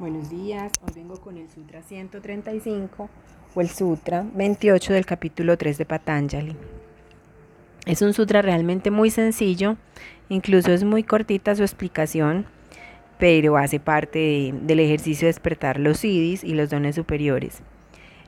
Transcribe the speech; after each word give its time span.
Buenos 0.00 0.30
días, 0.30 0.72
hoy 0.80 0.94
vengo 0.94 1.20
con 1.20 1.36
el 1.36 1.46
Sutra 1.50 1.82
135 1.82 3.10
o 3.54 3.60
el 3.60 3.68
Sutra 3.68 4.24
28 4.32 4.94
del 4.94 5.04
capítulo 5.04 5.58
3 5.58 5.76
de 5.76 5.84
Patanjali. 5.84 6.56
Es 7.84 8.00
un 8.00 8.14
sutra 8.14 8.40
realmente 8.40 8.90
muy 8.90 9.10
sencillo, 9.10 9.76
incluso 10.30 10.72
es 10.72 10.84
muy 10.84 11.02
cortita 11.02 11.54
su 11.54 11.64
explicación, 11.64 12.46
pero 13.18 13.58
hace 13.58 13.78
parte 13.78 14.54
del 14.62 14.80
ejercicio 14.80 15.26
de 15.26 15.34
despertar 15.34 15.78
los 15.78 15.98
siddhis 15.98 16.44
y 16.44 16.54
los 16.54 16.70
dones 16.70 16.94
superiores. 16.94 17.60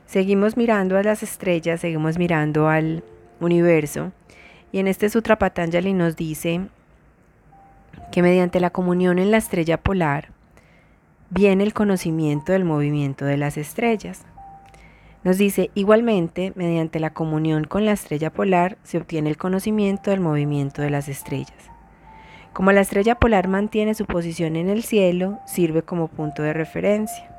Seguimos 0.05 0.59
mirando 0.59 0.99
a 0.99 1.03
las 1.03 1.23
estrellas, 1.23 1.81
seguimos 1.81 2.19
mirando 2.19 2.69
al 2.69 3.03
universo, 3.41 4.13
y 4.73 4.79
en 4.79 4.89
este 4.89 5.09
sutra 5.09 5.39
Patanjali 5.39 5.95
nos 5.95 6.17
dice 6.17 6.69
que 8.13 8.21
mediante 8.21 8.61
la 8.61 8.69
comunión 8.69 9.19
en 9.19 9.31
la 9.31 9.39
estrella 9.39 9.79
polar, 9.79 10.33
viene 11.35 11.65
el 11.65 11.73
conocimiento 11.73 12.53
del 12.53 12.67
movimiento 12.67 13.25
de 13.25 13.39
las 13.39 13.57
estrellas. 13.57 14.27
Nos 15.25 15.39
dice, 15.39 15.71
igualmente, 15.75 16.53
mediante 16.57 17.01
la 17.01 17.15
comunión 17.15 17.65
con 17.65 17.87
la 17.87 17.93
estrella 17.93 18.31
polar 18.31 18.77
se 18.83 18.99
obtiene 18.99 19.31
el 19.31 19.39
conocimiento 19.39 20.11
del 20.11 20.21
movimiento 20.21 20.83
de 20.83 20.91
las 20.91 21.09
estrellas. 21.09 21.71
Como 22.53 22.71
la 22.73 22.83
estrella 22.83 23.15
polar 23.15 23.49
mantiene 23.49 23.95
su 23.95 24.05
posición 24.05 24.57
en 24.57 24.69
el 24.69 24.83
cielo, 24.83 25.39
sirve 25.47 25.81
como 25.81 26.09
punto 26.09 26.43
de 26.43 26.53
referencia. 26.53 27.31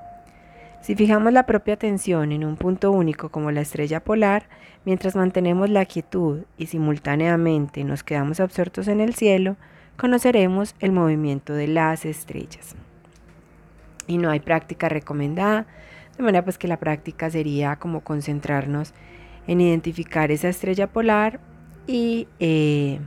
Si 0.82 0.96
fijamos 0.96 1.32
la 1.32 1.46
propia 1.46 1.76
atención 1.76 2.32
en 2.32 2.46
un 2.46 2.56
punto 2.56 2.90
único 2.90 3.30
como 3.30 3.52
la 3.52 3.62
estrella 3.62 4.00
polar, 4.00 4.48
mientras 4.86 5.16
mantenemos 5.16 5.70
la 5.70 5.86
quietud 5.86 6.46
y 6.58 6.66
simultáneamente 6.66 7.84
nos 7.84 8.04
quedamos 8.04 8.40
absortos 8.40 8.88
en 8.88 9.02
el 9.02 9.14
cielo, 9.14 9.56
conoceremos 9.98 10.74
el 10.80 10.94
movimiento 10.94 11.54
de 11.54 11.68
las 11.68 12.06
estrellas 12.06 12.76
y 14.08 14.18
no 14.18 14.30
hay 14.30 14.40
práctica 14.40 14.90
recomendada, 14.90 15.66
de 16.18 16.24
manera 16.24 16.44
pues 16.44 16.58
que 16.58 16.68
la 16.68 16.78
práctica 16.78 17.30
sería 17.30 17.76
como 17.78 18.02
concentrarnos 18.02 18.94
en 19.48 19.62
identificar 19.62 20.32
esa 20.32 20.50
estrella 20.50 20.88
polar 20.88 21.40
y, 21.88 22.28
eh, 22.40 23.00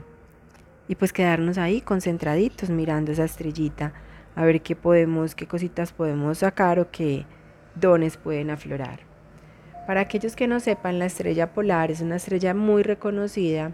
y 0.87 0.95
pues 0.95 1.13
quedarnos 1.13 1.57
ahí 1.57 1.81
concentraditos 1.81 2.69
mirando 2.69 3.11
esa 3.11 3.25
estrellita 3.25 3.93
a 4.35 4.45
ver 4.45 4.61
qué 4.61 4.75
podemos, 4.75 5.33
qué 5.33 5.47
cositas 5.47 5.91
podemos 5.93 6.39
sacar 6.39 6.79
o 6.79 6.91
qué 6.91 7.25
dones 7.73 8.17
pueden 8.17 8.51
aflorar. 8.51 8.99
Para 9.87 10.01
aquellos 10.01 10.35
que 10.35 10.47
no 10.47 10.59
sepan, 10.59 10.99
la 10.99 11.05
estrella 11.05 11.53
polar 11.53 11.89
es 11.89 12.01
una 12.01 12.17
estrella 12.17 12.53
muy 12.53 12.83
reconocida, 12.83 13.71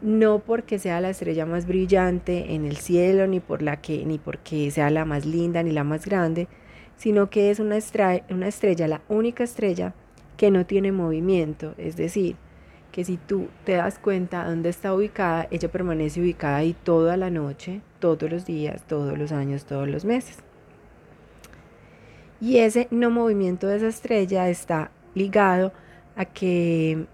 no 0.00 0.40
porque 0.40 0.78
sea 0.78 1.00
la 1.00 1.10
estrella 1.10 1.46
más 1.46 1.66
brillante 1.66 2.54
en 2.54 2.64
el 2.64 2.76
cielo, 2.76 3.26
ni, 3.26 3.40
por 3.40 3.62
la 3.62 3.80
que, 3.80 4.04
ni 4.04 4.18
porque 4.18 4.70
sea 4.70 4.90
la 4.90 5.04
más 5.04 5.26
linda, 5.26 5.62
ni 5.62 5.72
la 5.72 5.84
más 5.84 6.06
grande, 6.06 6.48
sino 6.96 7.30
que 7.30 7.50
es 7.50 7.60
una 7.60 7.76
estrella, 7.76 8.24
una 8.30 8.48
estrella, 8.48 8.88
la 8.88 9.02
única 9.08 9.44
estrella 9.44 9.94
que 10.36 10.50
no 10.50 10.66
tiene 10.66 10.92
movimiento, 10.92 11.74
es 11.78 11.96
decir, 11.96 12.36
que 12.92 13.04
si 13.04 13.16
tú 13.16 13.48
te 13.64 13.72
das 13.72 13.98
cuenta 13.98 14.44
dónde 14.44 14.68
está 14.68 14.94
ubicada, 14.94 15.48
ella 15.50 15.70
permanece 15.70 16.20
ubicada 16.20 16.56
ahí 16.56 16.76
toda 16.84 17.16
la 17.16 17.30
noche, 17.30 17.80
todos 17.98 18.30
los 18.30 18.44
días, 18.44 18.82
todos 18.86 19.18
los 19.18 19.32
años, 19.32 19.64
todos 19.64 19.88
los 19.88 20.04
meses. 20.04 20.38
Y 22.40 22.58
ese 22.58 22.88
no 22.90 23.10
movimiento 23.10 23.66
de 23.66 23.76
esa 23.76 23.88
estrella 23.88 24.48
está 24.48 24.90
ligado 25.14 25.72
a 26.16 26.24
que 26.24 27.06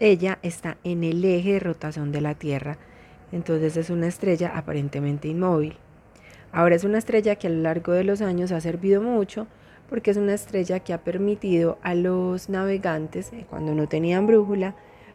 ella 0.00 0.38
está 0.42 0.76
en 0.84 1.04
el 1.04 1.24
eje 1.24 1.54
de 1.54 1.60
rotación 1.60 2.12
de 2.12 2.20
la 2.20 2.34
Tierra. 2.34 2.78
Entonces 3.32 3.76
es 3.76 3.90
una 3.90 4.06
estrella 4.06 4.52
aparentemente 4.54 5.28
inmóvil. 5.28 5.76
Ahora 6.52 6.76
es 6.76 6.84
una 6.84 6.98
estrella 6.98 7.36
que 7.36 7.48
a 7.48 7.50
lo 7.50 7.62
largo 7.62 7.92
de 7.92 8.04
los 8.04 8.22
años 8.22 8.52
ha 8.52 8.60
servido 8.60 9.02
mucho 9.02 9.46
porque 9.90 10.10
es 10.10 10.16
una 10.16 10.34
estrella 10.34 10.80
que 10.80 10.92
ha 10.92 10.98
permitido 10.98 11.78
a 11.82 11.94
los 11.94 12.48
navegantes, 12.48 13.32
eh, 13.32 13.46
cuando 13.48 13.74
no 13.74 13.88
tenían 13.88 14.26
brújula, 14.26 14.74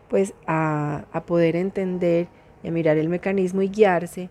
pues 0.10 0.34
a, 0.48 1.06
poder 1.28 1.56
entender 1.56 2.28
y 2.64 2.68
a 2.68 2.72
mirar 2.72 2.98
el 2.98 3.10
mecanismo 3.10 3.62
y 3.62 3.70
guiarse 3.70 4.30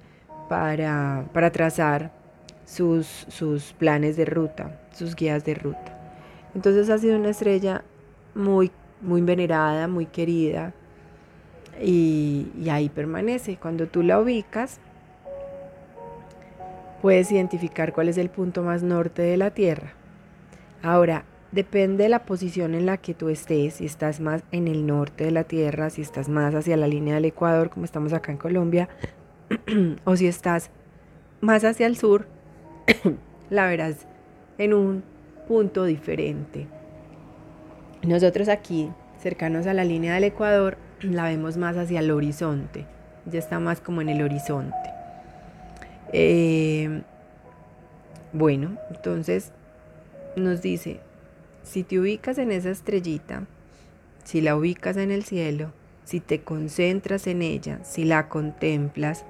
para, 0.48 1.24
para 1.32 1.50
trazar 1.50 2.12
sus, 2.66 3.06
sus 3.28 3.72
planes 3.72 4.16
de 4.16 4.24
ruta, 4.24 4.80
sus 4.92 5.14
guías 5.14 5.44
de 5.44 5.54
ruta. 5.54 5.98
Entonces 6.54 6.90
ha 6.90 6.98
sido 6.98 7.16
una 7.16 7.30
estrella 7.30 7.82
muy 8.34 8.70
muy 9.02 9.20
venerada, 9.20 9.88
muy 9.88 10.06
querida, 10.06 10.72
y, 11.80 12.46
ahí 12.70 12.88
permanece. 12.88 13.56
Cuando 13.56 13.86
tú 13.86 14.02
la 14.02 14.20
ubicas, 14.20 14.80
puedes 17.00 17.30
identificar 17.32 17.92
cuál 17.92 18.08
es 18.08 18.18
el 18.18 18.30
punto 18.30 18.62
más 18.62 18.82
norte 18.82 19.22
de 19.22 19.36
la 19.36 19.50
Tierra. 19.50 19.92
Ahora, 20.82 21.24
depende 21.50 22.04
de 22.04 22.08
la 22.08 22.24
posición 22.24 22.74
en 22.74 22.86
la 22.86 22.96
que 22.96 23.14
tú 23.14 23.28
estés, 23.28 23.74
si 23.74 23.86
estás 23.86 24.20
más 24.20 24.42
en 24.52 24.68
el 24.68 24.86
norte 24.86 25.24
de 25.24 25.30
la 25.30 25.44
Tierra, 25.44 25.90
si 25.90 26.02
estás 26.02 26.28
más 26.28 26.54
hacia 26.54 26.76
la 26.76 26.88
línea 26.88 27.16
del 27.16 27.26
Ecuador, 27.26 27.70
como 27.70 27.84
estamos 27.84 28.12
acá 28.12 28.32
en 28.32 28.38
Colombia, 28.38 28.88
o 30.04 30.16
si 30.16 30.26
estás 30.26 30.70
más 31.40 31.64
hacia 31.64 31.86
el 31.86 31.96
sur, 31.96 32.26
la 33.50 33.66
verás 33.66 34.06
en 34.58 34.74
un 34.74 35.02
punto 35.46 35.84
diferente. 35.84 36.66
Nosotros 38.02 38.48
aquí, 38.48 38.90
cercanos 39.20 39.68
a 39.68 39.74
la 39.74 39.84
línea 39.84 40.14
del 40.14 40.24
Ecuador, 40.24 40.76
la 41.02 41.24
vemos 41.24 41.56
más 41.56 41.76
hacia 41.76 42.00
el 42.00 42.10
horizonte, 42.10 42.84
ya 43.26 43.38
está 43.38 43.60
más 43.60 43.80
como 43.80 44.00
en 44.00 44.08
el 44.08 44.22
horizonte. 44.22 44.74
Eh, 46.12 47.02
bueno, 48.32 48.76
entonces 48.90 49.52
nos 50.34 50.62
dice, 50.62 50.98
si 51.62 51.84
te 51.84 52.00
ubicas 52.00 52.38
en 52.38 52.50
esa 52.50 52.70
estrellita, 52.70 53.44
si 54.24 54.40
la 54.40 54.56
ubicas 54.56 54.96
en 54.96 55.12
el 55.12 55.22
cielo, 55.22 55.72
si 56.04 56.18
te 56.18 56.40
concentras 56.40 57.28
en 57.28 57.40
ella, 57.40 57.78
si 57.84 58.04
la 58.04 58.28
contemplas 58.28 59.24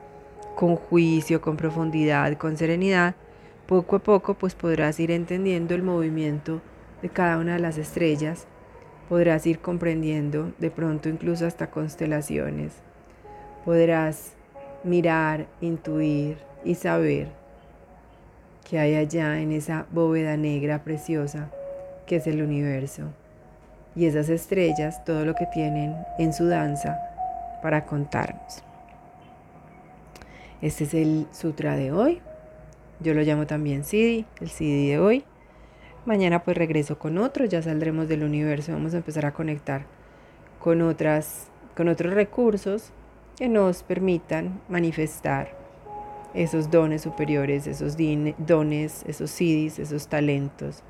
con 0.56 0.77
juicio, 0.77 1.43
con 1.43 1.59
profundidad, 1.59 2.38
con 2.38 2.56
serenidad, 2.56 3.16
poco 3.66 3.97
a 3.97 3.99
poco 3.99 4.34
pues 4.34 4.55
podrás 4.55 4.99
ir 4.99 5.11
entendiendo 5.11 5.75
el 5.75 5.82
movimiento 5.82 6.62
de 7.03 7.11
cada 7.11 7.37
una 7.37 7.55
de 7.55 7.61
las 7.61 7.77
estrellas 7.77 8.47
podrás 9.09 9.47
ir 9.47 9.59
comprendiendo 9.59 10.53
de 10.59 10.71
pronto 10.71 11.09
incluso 11.09 11.47
hasta 11.47 11.71
constelaciones. 11.71 12.73
Podrás 13.65 14.33
mirar, 14.85 15.47
intuir 15.61 16.39
y 16.65 16.75
saber 16.75 17.29
que 18.69 18.79
hay 18.79 18.95
allá 18.95 19.41
en 19.41 19.53
esa 19.53 19.87
bóveda 19.91 20.37
negra 20.37 20.83
preciosa 20.83 21.51
que 22.07 22.17
es 22.17 22.27
el 22.27 22.43
universo. 22.43 23.12
Y 23.95 24.07
esas 24.07 24.29
estrellas, 24.29 25.05
todo 25.05 25.25
lo 25.25 25.35
que 25.35 25.47
tienen 25.47 25.95
en 26.19 26.33
su 26.33 26.47
danza 26.47 26.99
para 27.62 27.85
contarnos. 27.85 28.62
Este 30.62 30.85
es 30.85 30.95
el 30.95 31.27
sutra 31.33 31.77
de 31.77 31.93
hoy. 31.93 32.21
Yo 33.01 33.15
lo 33.15 33.23
llamo 33.23 33.47
también 33.47 33.85
Siddhi, 33.85 34.25
el 34.41 34.49
Siddhi 34.49 34.89
de 34.89 34.99
hoy. 34.99 35.25
Mañana 36.05 36.43
pues 36.43 36.57
regreso 36.57 36.99
con 36.99 37.17
otro, 37.19 37.45
ya 37.45 37.63
saldremos 37.63 38.09
del 38.09 38.25
universo, 38.25 38.73
vamos 38.73 38.93
a 38.95 38.97
empezar 38.97 39.25
a 39.25 39.33
conectar 39.33 39.87
con 40.59 40.83
otras 40.83 41.49
con 41.77 41.89
otros 41.89 42.13
recursos 42.13 42.91
que 43.37 43.49
nos 43.49 43.83
permitan 43.83 44.61
manifestar 44.69 45.57
esos 46.35 46.71
dones 46.71 47.03
superiores, 47.03 47.67
esos 47.67 47.97
dones, 48.39 49.05
esos 49.07 49.31
siddhis, 49.31 49.79
esos 49.79 50.09
talentos 50.09 50.83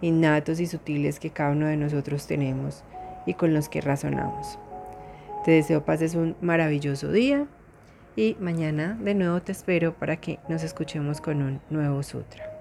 innatos 0.00 0.60
y 0.60 0.66
sutiles 0.66 1.18
que 1.18 1.30
cada 1.30 1.52
uno 1.52 1.66
de 1.66 1.76
nosotros 1.76 2.26
tenemos 2.26 2.84
y 3.26 3.34
con 3.34 3.54
los 3.54 3.68
que 3.68 3.80
razonamos. 3.80 4.58
Te 5.44 5.52
deseo 5.52 5.84
pases 5.84 6.14
un 6.14 6.36
maravilloso 6.40 7.10
día 7.10 7.46
y 8.16 8.36
mañana 8.38 8.98
de 9.00 9.14
nuevo 9.14 9.40
te 9.40 9.52
espero 9.52 9.94
para 9.94 10.16
que 10.16 10.38
nos 10.48 10.62
escuchemos 10.62 11.20
con 11.20 11.42
un 11.42 11.60
nuevo 11.70 12.02
sutra. 12.02 12.53